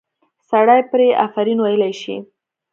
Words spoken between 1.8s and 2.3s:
شي.